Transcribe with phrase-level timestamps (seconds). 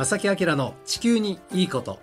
[0.00, 1.98] 正木明の地球にいいこと。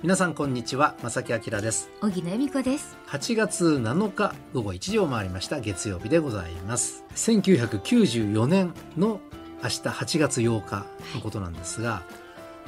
[0.00, 0.94] 皆さんこんにちは。
[1.02, 1.90] 正木明です。
[2.00, 2.96] 小木恵美子です。
[3.08, 7.02] 8月7日午後1時を回りました月曜日でございます。
[7.16, 9.18] 1994年の
[9.60, 10.86] 明日8月8日
[11.16, 12.02] のことなんですが、は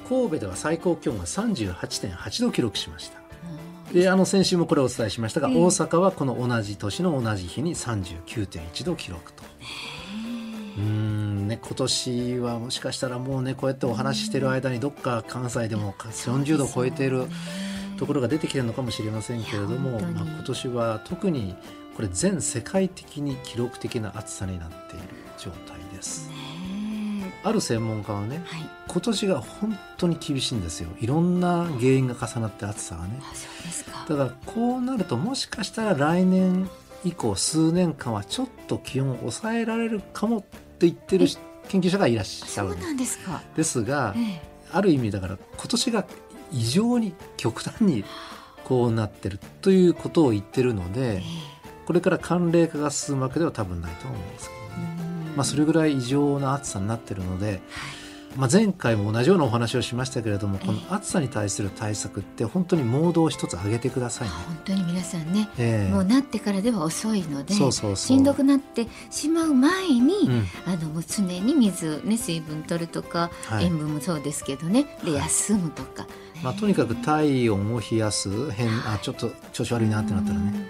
[0.05, 3.21] い、神戸では最高気温が38.8度記録しました。
[3.93, 9.45] であの先週もこれをお伝えしましたが、えー、大阪はこの同じ年の同じ日に39.1度記録と。
[10.79, 17.25] うんね今年はもしかしたらもうねこうやってお話ししてる間にどっか関西でも40度を超えている
[17.99, 21.57] ところが出てきてるのかもしれませんけれども、まあ、今年は特に
[21.97, 26.31] これ全世界的に記録的な暑さになっている状態です。
[27.43, 30.91] ある専門家はね、はい、今年が本当に厳しいんですよ。
[31.01, 33.21] いろんな原因が重なって暑さがね。
[34.09, 36.69] だからこうなるともしかしたら来年
[37.05, 40.45] 以降数年間はちょっと気温を抑えられるかも
[40.79, 41.27] と言ってる
[41.69, 42.71] 研究者がいらっしゃる。
[42.71, 43.43] そうなんですか。
[43.57, 44.43] ですが、ええ、
[44.73, 46.07] ある意味だから今年が
[46.53, 48.05] 異常に極端に
[48.65, 51.23] こうなってるということを言ってるので、え、
[51.87, 57.61] これから寒冷化が進むわけでは多分ないと思うんですけどね、まあ、それぐらい異常な暑さになってるので、はい
[58.39, 74.87] まあ、前回も同じようなお話をしましたけれども、この暑さに対する対策って本当にモードを一つ上げてください、ね、本当に皆さんね、えー、もうなってからでは遅いのでしんどくなってしまう前に、うん、あのもう常に水、ね、水分取るとか、はい、塩分もそうですけどね。
[75.05, 76.07] で休むとか、
[76.41, 80.69] まあ、とにかく体温を冷やす変あちょっと調子悪いなってなったらね、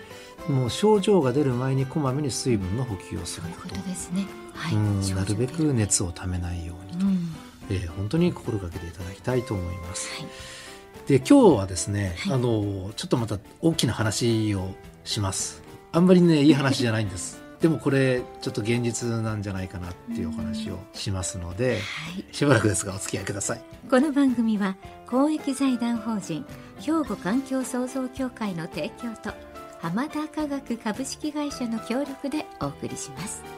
[0.49, 3.75] もう症状が出る前にこまめに水分の補給をすること。
[3.75, 4.25] ですね、
[4.55, 7.07] はい、なるべく熱をためないようにと。
[7.07, 7.29] うん
[7.71, 10.11] えー、本当に心がけていただきたいと思います。
[10.21, 14.75] はい、で今日はですね、はい、あのちょっとまた大きな話を
[15.05, 15.63] します。
[15.93, 17.43] あんまりね いい話じゃないんです。
[17.61, 21.77] でもこれちょっと現実なんじゃないかなっていうお話をしますので、は
[22.17, 23.61] い、しばらくですがお付き合いください。
[23.91, 24.77] この番組は
[25.09, 26.47] 公益財団法人
[26.79, 29.37] 兵庫環境創造協会の提供と
[29.81, 33.58] 浜田科学株式会社の協力でお送りします。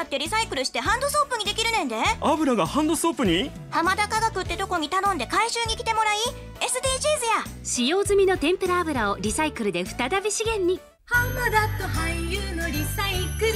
[0.00, 1.96] いな油ってリサイクルしてハンドソープにできるねんで。
[2.20, 3.50] 油がハンドソープに？
[3.70, 6.16] 浜田科学ってとこに頼んで回収に来てもらい
[6.60, 7.58] SDGs や。
[7.62, 10.80] 使用済みの天ぷら油をリサイクルで再び資源に。
[11.04, 13.52] 浜田と俳優のリサイクル。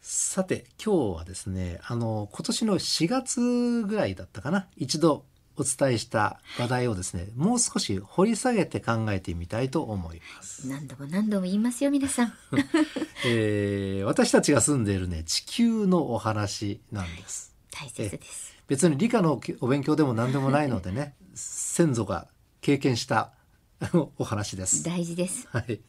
[0.00, 4.66] さて今日はですねあの今年の4月ぐらいだったかな。
[4.76, 5.24] 一度
[5.56, 10.68] お伝えした話題をですね、もう少し掘り下げて考えてみたいと思います。
[10.68, 12.32] 何度も何度も言いますよ、皆さん。
[13.26, 17.54] えー、私たちが住んでいるね、地球のお話なんです。
[17.70, 18.54] 大切です。
[18.66, 22.28] 別に理科のお勉強でも何でもないのでね、先祖が
[22.60, 23.32] 経験した
[24.18, 24.82] お話です。
[24.82, 25.46] 大事です。
[25.50, 25.80] はい。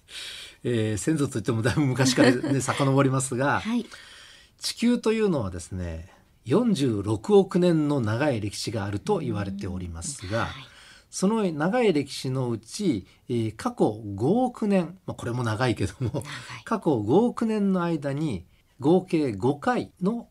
[0.64, 3.86] えー、先祖といってもだいぶ昔からね、 遡りますが、はい、
[4.59, 6.09] 地球というのはですね、
[6.45, 10.47] 46億年の長い歴史があると言われておりますが、
[11.09, 16.23] その長い歴史のうち、えー、過去5億年、まあ、これも長いけども
[16.66, 18.45] 過去5億年の間に
[18.81, 20.28] 合計5回の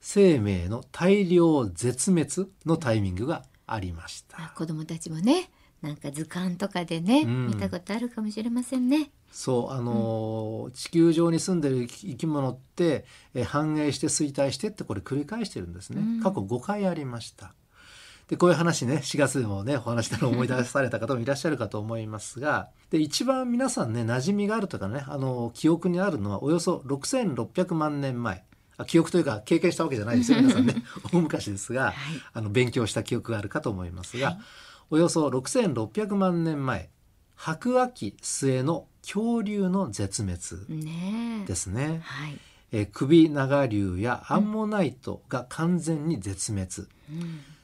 [0.00, 4.54] 生命の大量絶滅のタイミングがありました。
[4.56, 5.50] 子供たちもね
[5.82, 9.10] なんか図鑑とかでね、うん、見たことあるかもしれませんね。
[9.30, 17.54] そうあのーうん、地球上に住んでる生き物ってえ繁栄して衰退してってこれ繰り返してるんですね、うん、過去5回ありました。
[18.28, 28.44] でこういう話ね4月でもねお話したのを思い出された方もいらっしゃるかと思いますがで一番皆さんね馴染みがあるとかねあの記憶にあるのはおよそ6600万年前。
[28.80, 30.84] あ記憶というか経験したわけじゃないですよ皆さんね。
[31.12, 31.94] 大昔ですが、はい、
[32.32, 34.38] あの勉強した記憶があるかと思いますが、はい、
[34.90, 36.90] およそ6600万年前
[37.34, 41.88] 白亜紀末の恐竜の絶滅ですね。
[41.88, 42.38] ねはい、
[42.72, 46.88] え首長竜やアンモナイトが完全に絶滅。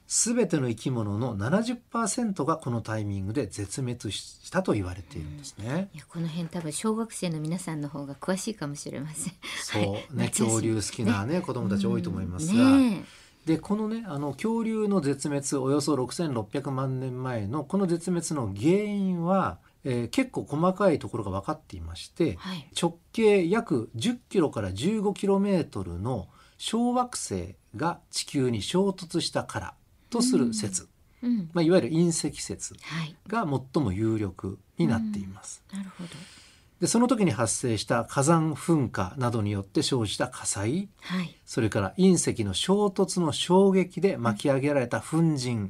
[0.06, 5.88] す、べ、ての生き物の70%がこのタイミングで絶滅したと言われているんですね。
[5.92, 9.34] いやこの辺多分小学生の皆さんの方が詳しいかもしれません。
[9.62, 12.78] そうね 恐竜好きなね、ね、子供たち多いと思いますが。
[12.78, 13.04] ね
[13.46, 29.74] でこのねあの恐竜の絶滅およそ6600万年前のこの絶滅の原因はえー、結構細かいところが分かっていまして、はい、直径約10キロから15キロメートルの小惑星が地球に衝突したから
[30.10, 30.88] とする説、
[31.22, 32.74] うん、まあ、いわゆる隕石説
[33.26, 35.62] が最も有力になっています。
[35.72, 36.10] なるほど
[36.80, 45.68] でその時に発生した火山噴火などによって生じた火災、はい、それから隕石の衝突の衝撃で巻き上げられた粉塵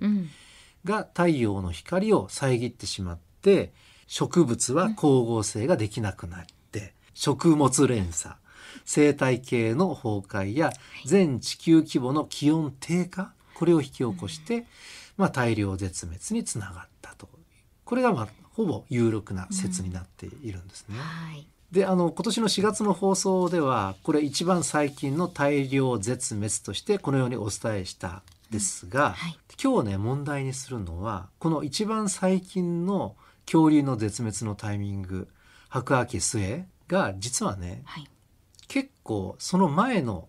[0.84, 3.72] が太陽の光を遮ってしまって
[4.06, 8.34] 植物は光合成ができなくなって、食物連鎖
[8.84, 10.72] 生態系の崩壊や
[11.06, 14.66] 全地球規模の気温低下これを引き起こして、
[15.16, 17.28] まあ、大量絶滅につながったと。
[17.84, 20.96] これが、まあ、ほぼ有力な説になっているんですね。
[20.98, 21.46] はい。
[21.72, 33.16] であの今年の4月の放送ではこれ一番最近の大量絶滅としてこのようにお伝えしたですが、うんはい、今日ね問題にするのはこの一番最近の
[33.46, 35.26] 恐竜の絶滅のタイミング
[35.68, 38.08] 白亜紀末が実はね、はい、
[38.68, 40.28] 結構その前の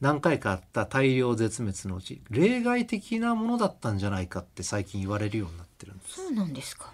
[0.00, 6.16] 何回かあった大量絶滅のうち例外的なものだったんじゃないかって最近言われるようになってるんです。
[6.16, 6.93] そうなんですか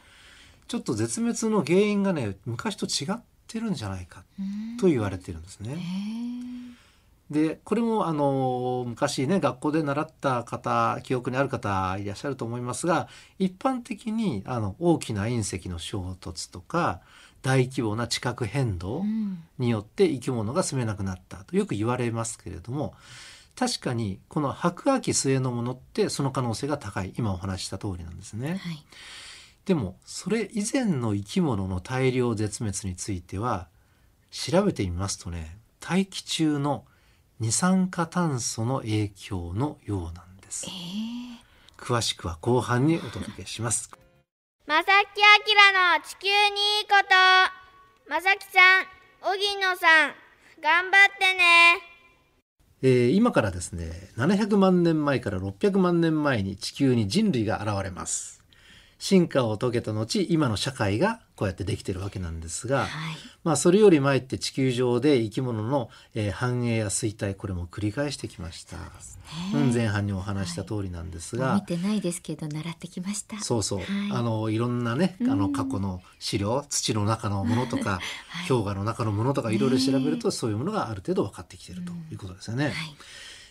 [0.71, 4.23] ちょっと絶滅の原因がね昔と違ってるんじゃないか
[4.81, 5.79] と言われてるんですね。
[7.29, 13.09] でこれもあの昔ね学校で習った方記憶にある方いらっしゃると思いますが
[13.41, 17.01] 一般的にあの大きな隕石の衝突とか
[17.43, 19.05] 大規模な地殻変動
[19.59, 22.95] によって生き物が住めなくなったとよく言われますけれども
[23.57, 27.13] 確かにこの白亜紀末のものってその可能性が高い。
[27.19, 28.61] 今お話しした通りなんですね。
[28.63, 28.85] はい、
[29.65, 33.69] でもそれ以前の生き物の大量絶滅については
[34.31, 36.85] 調べてみますとね大気中の
[37.39, 43.91] 二酸化炭素の影響のようなんです、えー、詳しくは後半にお届けします。
[44.67, 46.35] 正木明の地球に
[46.79, 48.11] いいこと。
[48.11, 50.15] 正木さん荻野さん
[50.63, 51.91] 頑張ってね。
[52.83, 58.40] えー、今からですね700万年前から600万年前に地球に人類が現れます
[59.01, 62.89] 進化を遂げた後今の社会がこうやってできてるわけなんですが、はい、
[63.45, 68.77] まあそれより前って地球上で生き物の、えー、繁栄や衰退これも繰り返してきました。
[69.55, 73.41] うん、前半にお話した通りなんですが、はい、見てないですけど習ってきました。
[73.41, 78.01] そうそう、はい、あのいろんなねあの過去の資料土の中のものとか、
[78.49, 82.75] 氷河の中のものとかいろいろ調べるとそういうものがある程度分かってきているということですよね。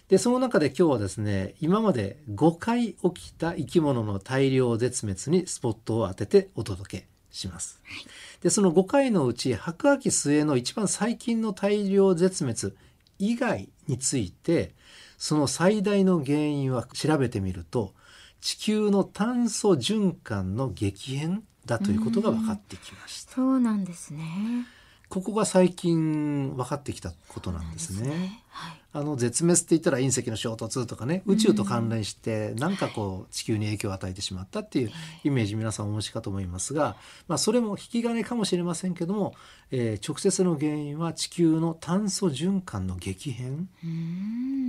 [0.10, 7.80] でその中で今日はですね今まで5回起きた生き物の大量絶滅にスポットを当ててお届けします。
[7.86, 8.08] はい、
[8.42, 12.76] でその5回のうち白亜紀末の一番最近の大量絶滅
[13.20, 14.74] 以外について
[15.20, 17.94] その最大の原因は調べてみると
[18.42, 23.36] 地球の炭素循環の激変だということが分かってきました。
[23.36, 24.66] そうなんですね。
[25.10, 27.98] ここが最近分かってきたことなんですね。
[27.98, 28.44] すね。
[28.50, 34.92] はい、あの絶滅って言ったら隕石の衝突とかね宇宙と関連して何かこう地球に影響を与えてしまったっていう
[35.24, 36.96] イメージ皆さんお持ちかと思いますが、
[37.28, 39.34] まあ、それも引き金かもしれませんけども、
[39.72, 43.68] えー、直接の原因は地球の炭素循環の激変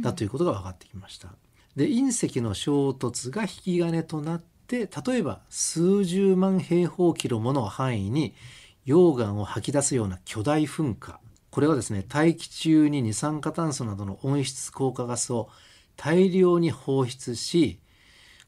[0.02, 1.28] だということが分かってきました。
[1.76, 8.34] で隕石の衝突が引き金となって例えば数十万平方キロもの範囲に
[8.86, 11.20] 溶岩を吐き出すような巨大噴火。
[11.50, 15.48] これはですね大気中に二酸化炭素などの温室効果ガスを
[15.96, 17.80] 大量に放出し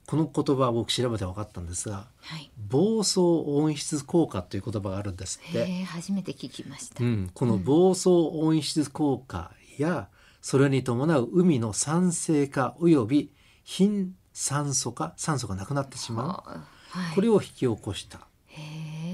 [0.06, 5.84] この言葉は僕調べて分かったんですが、はい、暴走温室効果という言葉があるんですって。
[5.84, 10.08] 初めて聞きました、うん、この暴走温室効果や、
[10.40, 18.26] それに伴う海の酸性化および貧酸素化酸素がなくなってしまう、はい、これを引き起こした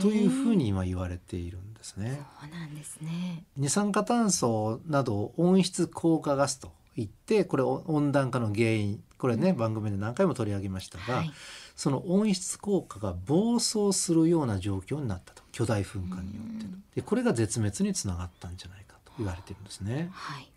[0.00, 2.20] というふうに今言われているんですね。
[2.40, 3.44] そうなんですね。
[3.56, 11.32] 二酸化炭素など温室効果ガスといってこれ温暖化の原因これね、うん、番組で何回も取り上げましたが、はい、
[11.76, 15.42] その温室効果が暴走するような状況になったと。
[15.58, 20.08] 巨大噴火によってでこれが絶滅につながったんじゃないかと言われてるんですね。
[20.12, 20.48] はい、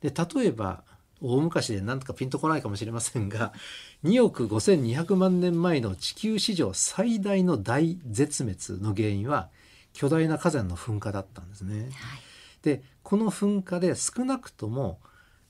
[0.00, 0.84] で例えば
[1.20, 3.52] 大昔で何とかピンとこないかもしれませんが
[4.04, 9.48] 2億5200万年前の地球史上最大の大絶滅の原因は
[9.92, 11.82] 巨大な火山の噴火だったんですね。
[11.82, 11.90] はい、
[12.62, 14.98] でこの噴火で少なくとも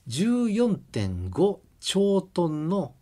[0.07, 2.93] 14.5兆トンの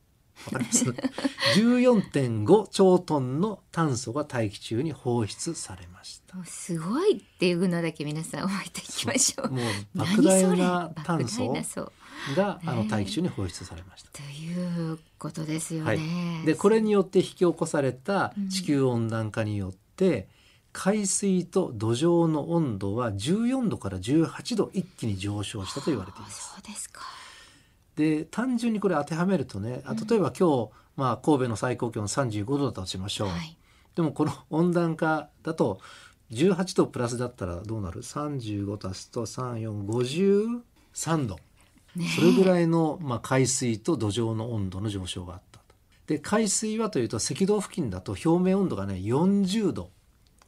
[0.45, 0.85] わかります？
[1.55, 6.43] 14.5兆トンの炭素が大気中に放出されました。
[6.45, 9.51] すごいっていうのだけ皆さん覚えていきましょう。
[9.51, 11.91] もう莫大な炭素
[12.35, 14.11] があの大気中に放出されました。
[14.11, 15.85] ということですよね。
[15.85, 15.93] は
[16.43, 20.27] い、でこれによって引き起こされた地球温暖化によって、
[20.71, 26.53] 海水と土壌の温度は14度から18度一気に上昇したと言われています。
[26.53, 27.01] そうですか。
[27.95, 33.57] で単純にこれ当てはめるとね例えば今日、まあ、神戸の最高気温35度だとしましょう、はい、
[33.95, 35.79] でもこの温暖化だと
[36.31, 41.41] 18度プラスだったらどうなる？35足すと3453度、ね、
[42.15, 45.59] それぐらいの、まあ、海水と土壌の温度の上昇があった。
[46.07, 49.91] で海水はというと赤道付近だと表面温度がね40度。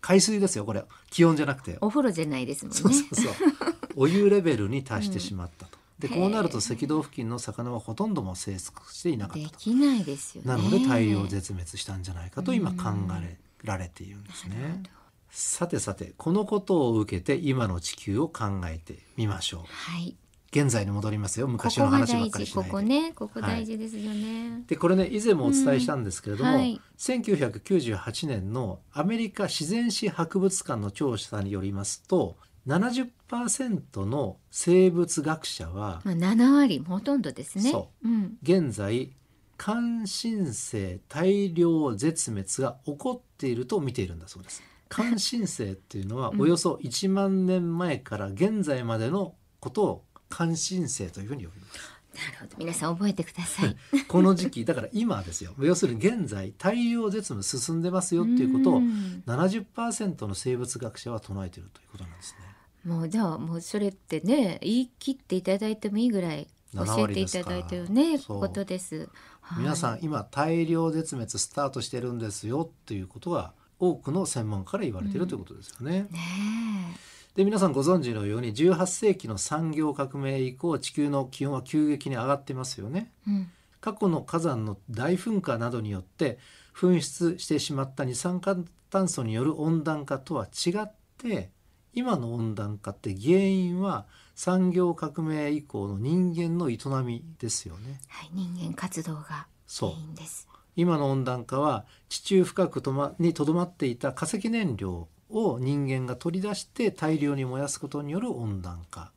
[0.02, 0.84] 海水ですよこれ。
[1.10, 1.78] 気温じゃなくて。
[1.82, 2.82] お風呂じゃないですもんね。
[2.82, 3.34] そうそうそう。
[3.96, 14.84] お湯レベルに達してしまったと、うん、でこうなると赤道付近の魚はほとんども生息していなかったできないですよ、ね、なので大量絶滅したんじゃないかと今考えられているんですね、
[15.32, 19.62] さてさてこのことを受けて今の地球を考えてみましょう。
[19.68, 20.16] はい
[20.56, 21.50] 現在に戻りますよ。
[21.50, 23.12] 昔の話ばっかりしないここね。
[23.14, 26.56] ここ大事ですよね、はい、でこれね以前もお伝えしたんですけれども、うん。
[26.56, 37.72] はい、1998年のアメリカ自然史博物館の調査によりますと70%の生物学者は、まあ、7割ほとんどですね。
[37.72, 39.12] そう、うん、現在
[39.58, 44.64] 感心性大量絶滅が起こっていると見ているんだそうです。
[44.88, 51.96] 感心性っていうのはおよそ1万年前から現在までのことを関心性というふうに呼びます。
[52.16, 52.56] なるほど。
[52.58, 53.76] 皆さん覚えてください。
[54.08, 55.54] この時期だから今ですよ。
[55.60, 58.82] 要するに現在大量絶滅進んでますよっていうことを
[59.28, 62.56] 70%の生物学者は唱えているということなんですね。
[62.86, 69.10] もうじゃあもうそれってね言い切っていただいてもいいぐらい教えていただいてるねことです、
[69.42, 76.08] はい、皆さん今大量絶滅スタートしてるんですよっていうことは多くの専門家から言われているということですよね。
[76.10, 76.98] うん、ね
[77.36, 83.12] で皆さんご存知のように18世紀の産業革命以降地球の気温は急激に上がってますよね。
[83.28, 83.52] うん、
[83.82, 86.40] 過去の火山の大噴火などによって
[86.74, 88.56] 噴出してしまった二酸化
[88.90, 91.50] 炭素による温暖化とは違って
[91.94, 98.00] 今の温暖化って原因は産業革命以降の人間の営みですよね。
[98.08, 100.48] はい、人間活動が原因です。
[100.78, 109.12] 今の温暖化は地中深くと、ま、にとどまっていた化石燃料を人間が取り出して大量に燃やすことによる温暖化。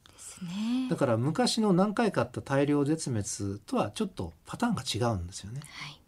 [0.89, 5.61] だから昔の何回かあった大量絶滅とはちょっとパターンが違うんですよね。
[5.69, 6.01] はい、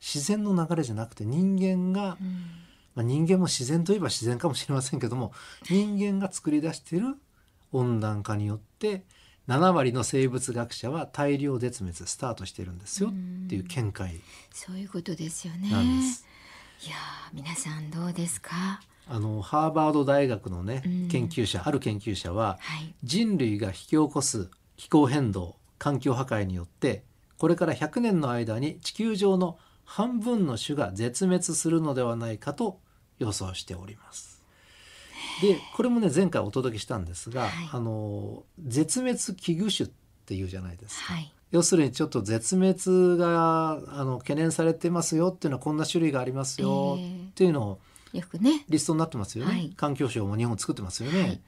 [0.00, 2.46] 自然の流れじゃなくて人間が、うん、
[2.94, 5.32] まあ、人間も自然といえば自然かもしれませんけども
[5.68, 7.16] 人間が作り出している
[7.72, 9.02] 温暖化によって
[9.48, 13.12] 7割の生物学者は大量絶滅スタートしてるんですよっ
[13.48, 14.20] ていう見解。
[14.52, 15.68] そういうことですよね。
[15.68, 16.94] いや
[17.32, 18.80] 皆さんどうですか？
[19.08, 27.02] あのハーバード大学のね、うん、研究者ある研究者は、はい、人類が引き起こす気候変動環境破壊によって
[27.38, 32.78] これから100年の間に地球上の半分の種が絶滅するのではないかと
[33.18, 34.42] 予想しております。
[35.40, 39.90] でこれもね前回お届けしたんですが、はい、あの絶滅危惧種っ
[40.26, 41.14] ていうじゃないですか。
[41.14, 47.78] はい要するにちょっと絶滅があの懸念されてますよっていうのはこんな種類がありますよっていうのを
[48.12, 48.64] よくね。
[48.68, 51.40] リストになってますよね、はい、環境省も日本作ってますよね、はい、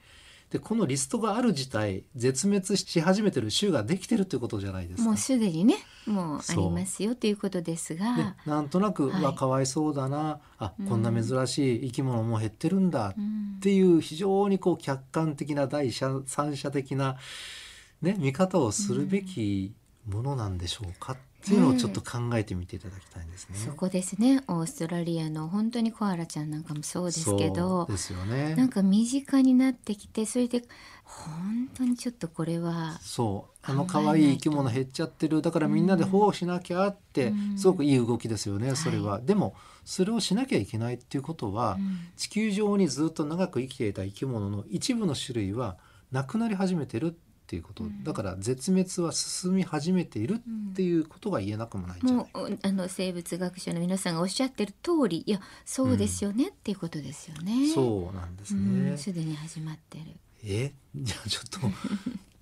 [0.49, 5.03] でこのリストがある自体絶滅し始めてる種ができてるということじゃないですか。
[5.03, 8.35] もうすでにねもうありますよということですが。
[8.45, 10.39] なんとなく、はい、わかわいそうだな。
[10.59, 17.17] あ、こんな珍しい生き物も減ってるんだっていう非常にこう客観的な第三者的な、
[18.01, 19.73] ね、見方をするべき
[20.07, 21.13] ものなんでしょうか。
[21.13, 23.55] っっていうのをちょっと考えてみていただきたいんですね。
[23.55, 24.41] そこですね。
[24.47, 30.63] オーストラリアの本当にコアラちゃんなんかもそうですけどですよ、ね、なんか身近になってきてそれで
[31.03, 33.55] 本当にちょっとこれはそう。
[33.67, 35.41] あの可愛い生き物減っちゃってる。
[35.41, 45.77] だからみんなで保護しなきゃって、うん、すごくいい動きですよね、それは、はい、でもそれをしなきゃいけないっていうことは、うん、地球上にずっと長く生きていた生き物の一部の種類は
[46.11, 47.13] なくなり始めてるっ
[47.45, 57.71] ていうこと、うん、だから絶滅は進み始めているっていうことが言えなくもないんじゃないか、うん、あの生物学者の皆さんがおっしゃってる通りいやそうですよね、っていうことですよね。
[57.73, 58.97] そうなんですね。
[58.97, 60.05] すでに始まってる。
[60.43, 60.73] え？
[60.95, 61.49] じゃあちょっ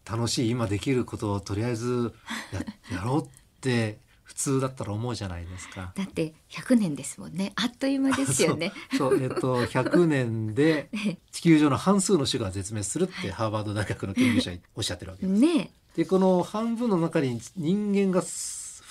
[0.05, 2.13] と楽しい今できることをとりあえず
[2.51, 2.62] や
[2.98, 3.29] やろうっ
[3.62, 5.92] て普通だったら思うじゃないですか。
[5.96, 7.53] だって100年ですもんね。
[7.56, 8.72] あっという間ですよね。
[8.98, 10.89] そうえっと100年で
[11.32, 15.39] 地球上の半数の種が絶滅するってハーバード大学の研究者おっしゃってるわけです。
[15.39, 15.72] ね。
[15.96, 18.24] でこの半分の中に人間が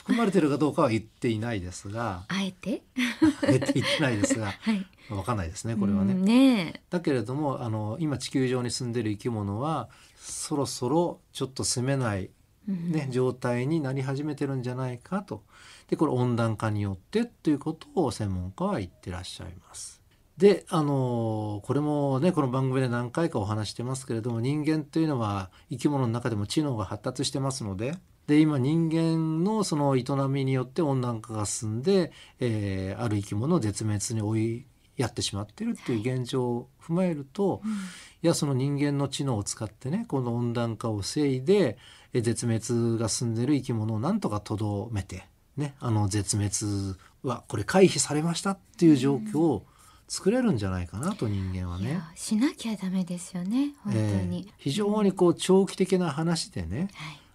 [0.03, 2.83] 含まれてるかどうかは言っていないですが、あえて？
[2.97, 6.15] あ えて言ってないですが、はい、わかんないですねこれはね。
[6.15, 12.31] ねだけれどもあの今地球上に住んでる生き物はそろそろちょっと住めない
[12.67, 15.43] ね、状態になり始めてるんじゃないかと。
[15.89, 20.03] でこれ温暖化によってということを専門家は言ってらっしゃいます。
[20.39, 27.95] であのこれもねこの番組で何回かお話してますけれども人間というのは生き物の中でも知能が発達してますので
[28.27, 34.67] で今人間のその営みによって温暖化が進んで、えー、ある生き物を絶滅に追い
[34.97, 37.77] やってしまってるっていう現状を踏まえると、はいうん、い
[38.23, 41.77] やその人間の知能を使ってねこの温暖化を防いで
[42.21, 45.27] 絶滅が進んでる生き物をなんとかとどめて、
[45.57, 49.65] ね、あの絶滅はこれ回避されましたっていう状況を
[50.09, 52.03] 作れるんじゃないかなと人間はね。
[52.15, 56.91] しなきゃダメですよね本当に、えー、非常にこう長期的な話でね、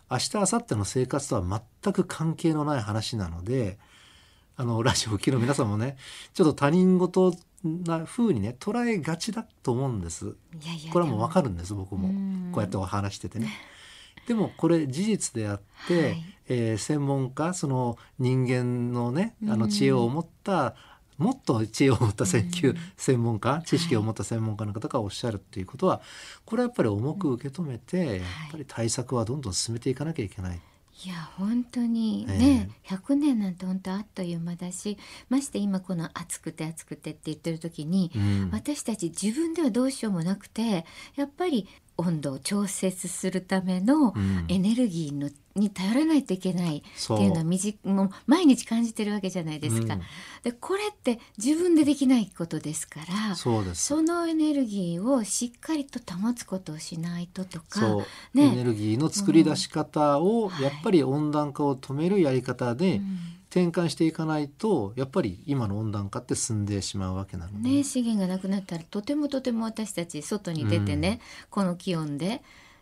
[0.08, 3.80] はい、明日明後日の生活とは全く関係のない話なので
[4.58, 5.98] あのラジオを聴きの皆さんもね
[6.36, 10.36] ちょっと他人事な風にね捉えがちだと思うんです。
[10.62, 12.10] いやいやこれはもう分かるんです僕も。
[12.52, 13.52] こうやってお話しててね。
[14.28, 20.76] でもこれ事実であって、はい、えー、専門家その人間のねあの知恵を持った
[21.18, 26.02] もっと知恵を持った研究、専門家知識を持った専門家の方がおっしゃるっていうことは
[26.46, 30.60] これはやっぱり重く受け止めて、やっぱり対策はどんどん進めていかなきゃいけない。
[31.06, 32.94] いや本当にね、え。
[32.96, 34.98] ー、100年なんて本当あっという間だし
[35.30, 41.68] まして今この暑くて暑くてって言ってる時に、うん、私たち自分ではどうしようもなくてやっぱり
[41.98, 44.14] 温度を調節するための
[44.48, 49.96] エネルギーの、に頼らないといけないっていうのはみじもう毎日感じてるわけじゃないですか。
[49.96, 50.02] うん、
[50.44, 57.82] でこれって自分でできないことですからそのエネルギーをしっかりと保つことをしないととか、
[58.36, 72.42] ね、エネルギーの作り出し方を、やっぱり温暖化を止めるやり方で、うん転換していかないとやっぱり今の温暖化って進んでしまうわけなので、ね、資源がなくなったらとてもとても私たち外に出てね、うん、この気温で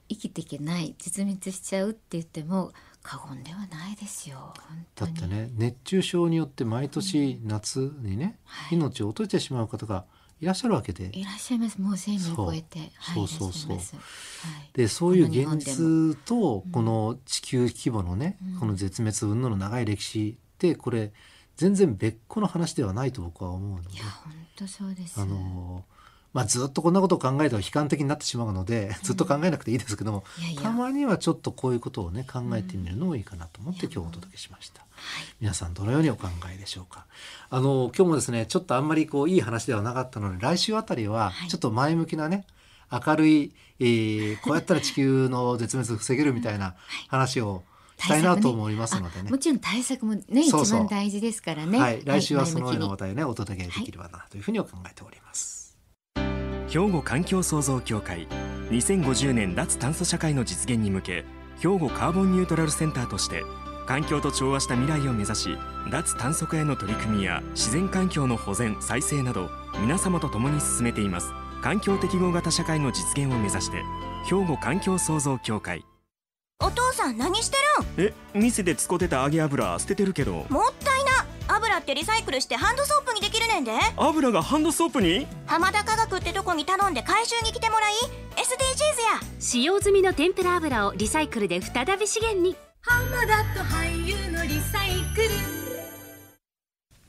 [0.10, 4.54] 生きていけない絶滅しちゃうって言っても過言ではないですよ
[4.96, 10.06] だってね熱中症によって毎年夏にね、うんはい、命を落としてしまう方が
[10.42, 11.10] いらっしゃるわけで。
[11.18, 11.80] いらっしゃいます。
[11.82, 12.92] もう千人超えて。
[13.14, 13.28] そう。
[13.28, 13.84] そうそう、はい、
[14.74, 21.12] でそういう現実とこの地球規模のね、うん、この絶滅云々の長い歴史ってこれ
[21.56, 23.96] 全然別個の話ではないと僕は思うので。
[23.96, 25.20] いや本当そうです。
[25.20, 25.84] あの
[26.34, 30.62] まあ、ずっとこんなことを考えたら悲観的になってしまうので、ずっと考えなくていいですけども、うんいやいや。
[30.64, 34.90] たまにはちょっとこういうことをね考えてみるのもいいかなと思って今日お届けしました、はい、
[35.40, 37.06] 皆さんどのようにお考えでしょうか。
[37.50, 42.46] あの今日もですねちょっとあんまりこういい話ではなかったので来週あたりはちょっと前向きなね、
[42.92, 46.76] 明るい、えー、こうやったら地球の絶滅防げるみたいな
[47.08, 47.64] 話を、
[47.98, 49.30] したいなと思いますのでね。
[49.30, 51.80] もちろん対策もね一番大事ですからね。
[51.80, 55.78] はい、来週はそのような話題をねお届けできればなというふうに考えております。
[56.68, 58.28] 兵庫環境創造協会。
[58.70, 61.24] 2050年脱炭素社会の実現に向け
[61.60, 63.44] 兵庫カーボンニュートラルセンターとして
[63.86, 65.58] 環境と調和した未来を目指し
[65.92, 71.32] 脱炭素化への取り組みや自然環境の保全再生など皆様と共に進めています。
[71.62, 73.84] 環境適合型社会の実現を目指して
[74.26, 75.86] 兵庫環境創造協会。
[76.64, 77.58] お父さん何して
[77.98, 78.08] るん？
[78.08, 80.46] え店で使ってた揚げ油捨ててるけど。
[80.50, 81.26] もったいな。
[81.48, 83.72] 油ってリサイクルしてハンドソープにできるねんで。
[83.98, 85.28] 油がハンドソープに？
[85.46, 87.94] 浜田科学ってとこに頼んで回収に来てもらい。
[88.36, 89.34] SDGs や。
[89.40, 92.56] 使用済みの天ぷら油をリサイクルで再び資源に。
[92.82, 95.30] 浜田と俳優のリサイクル。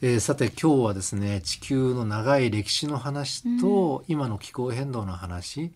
[0.02, 5.72] えー、さて今日はですね地球の長い歴史の話と、今の気候変動の話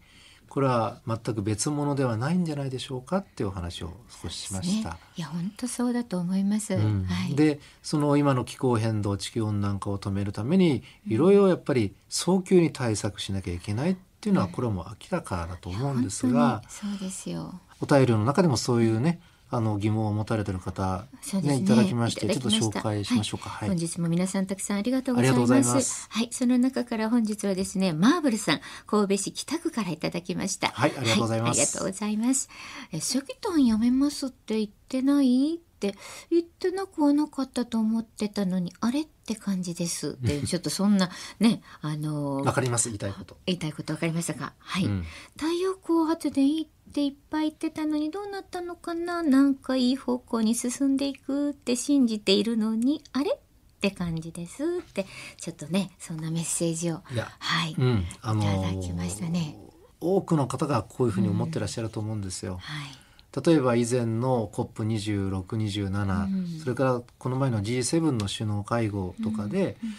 [0.50, 4.90] これは全く別物ではないんじゃないでしょうかっていうお話を少ししました。
[4.90, 6.74] ね、いや本当そうだと思います。
[6.74, 19.20] うんはい、でその今の気候変動地球温暖化を止めるためにいろいろやっぱり早急に対策しなきゃいけないっていうのはこれはもう明らかだと思うんですが、そうですよお便りの中でもそういうね
[19.52, 26.08] あの疑問を持たれてる方、ね、ねいただきましてちょっと紹介しましょうか、はい、本日も皆さんたくさんありがとうございます。
[26.10, 30.68] はいその中から本日はですねマーブルさん神戸市北区からいただきました。
[30.68, 32.48] はいありがとうございます、ありがとうございます。
[32.92, 35.60] え石炭やめますって言ってない？
[35.80, 35.94] って
[36.30, 40.18] 言ってなくはなかったと思ってたのにあれって感じです。
[40.20, 43.38] で ちょっとそんなねあのわかります言いたいこと。
[43.46, 44.52] 言いたいことわかりましたか？
[44.58, 45.06] はい、うん、
[45.38, 49.22] 太陽光発電いいっていっぱい言ってたのにどうなったのかな？
[49.22, 53.38] なんかいい方向に進んでいくって信じているのにあれっ
[53.80, 55.06] て感じですって
[55.38, 57.00] ちょっとねそんなメッセージを
[57.38, 59.56] はい、うん、あのー、いただきましたね。
[60.02, 62.52] 多くの方がこういうふうに思ってらっしゃると思うんですよ。
[62.52, 62.99] うん、はい
[63.44, 69.88] 例えば以前の COP2627、うん、それからこの前の G7 の首脳会合とかで、うん。
[69.88, 69.94] うん、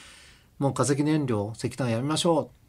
[0.60, 2.62] もう化石燃料石炭やめましょう。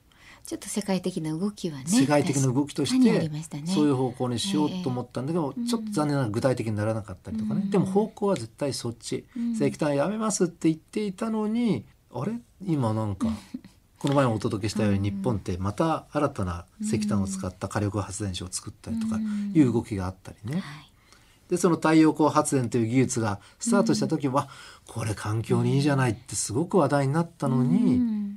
[0.46, 12.32] ちょっと世界的な動きはね世界的な動きとして、ね、そういう方向にしようと思ったんだけど、えー、ちょっと残念ながら具体的にならなかったりとかね、うん、でも方向は絶対そっち、うん、石炭やめますって言っていたのにあれ？
[12.66, 13.28] 今なんか
[14.02, 19.20] この前もお届けしたように、日本ってまた新たな石炭を使った火力発電所を作ったりとか
[19.54, 20.60] いう動きがあったりね。
[21.48, 24.48] でその太陽光発電という技術がスタートした時は、
[24.88, 28.32] これ環境にいいじゃないってすごく話題になったのに、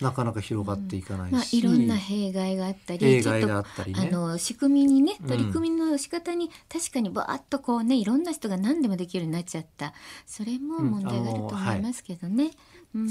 [0.00, 9.94] なかなか広がっていかないし、まあ、いろんな弊害があったり弊害があったり、ね、あの仕組みにね取り組みの仕方に確かにバーッとこうねいろんな人が何でもできるようになっちゃった。
[10.26, 12.44] それも問題があると思いますけどね。
[12.44, 12.50] うん、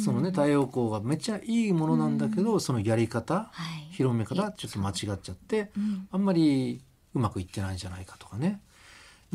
[0.03, 3.51] そのね太陽光がめっちゃいいものなんだけど、うん、そのやり方、は
[3.91, 5.71] い、広め方ちょっと間違っちゃって、
[6.11, 6.81] あんまり
[7.13, 8.61] うまくいってないんじゃないかとかね。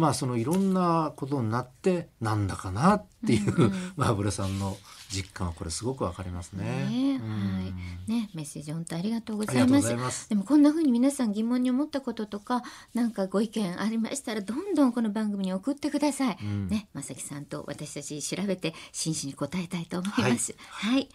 [0.01, 4.79] まあそのいろんなことになってなんだかなっていう、うんうん、マーブルさんの
[5.11, 6.65] 実感はこれすごくわかりますね。
[6.65, 7.61] ねは
[8.09, 9.95] いねメッセージ本当ありがとうございます。
[9.95, 12.63] ますでもこんな風に皆さん疑問に思ったこととか
[12.95, 16.39] なんかご意見ありましたらどんどんこの番組に送ってください。
[16.41, 20.55] うん、ねまさきさんと私たち調べて真摯に答えたいと思います。
[20.71, 21.09] はい、はい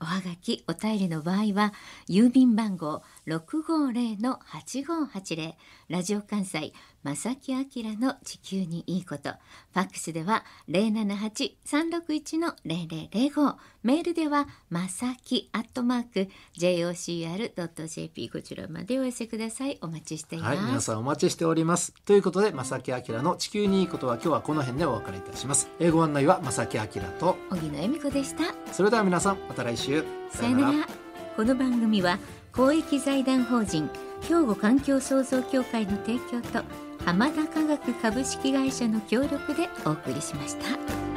[0.00, 1.74] おはがきお便りの場合は
[2.08, 5.56] 郵便番号六五零の八五八零
[5.88, 9.30] ラジオ関西正木明の地球にいいこと。
[9.30, 13.56] ファックスでは零七八三六一の零零零五。
[13.82, 19.78] メールではまさきアットマーク jocr.jp こちらまでお寄せください。
[19.80, 21.94] お待ちしています、はい、皆さんお待ちしております。
[22.04, 25.70] ということで正木明の地球にいいことは今日はこの辺でお別れいたします。
[25.78, 26.86] 英語案内は正木明
[27.18, 28.44] と荻野恵美子でした。
[28.72, 30.04] それでは皆さんまた来週。
[30.30, 30.86] さよなら。
[31.36, 32.18] この番組は
[32.52, 33.88] 公益財団法人
[34.22, 36.62] 兵庫環境創造協会の提供と
[37.04, 41.09] 浜田科学株式会社の協力でお送りしました。